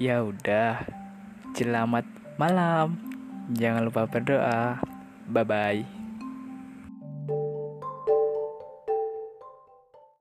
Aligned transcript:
Ya 0.00 0.24
udah. 0.24 0.88
Selamat 1.52 2.08
malam. 2.40 2.96
Jangan 3.52 3.84
lupa 3.84 4.08
berdoa. 4.08 4.80
Bye 5.28 5.44
bye. 5.44 6.01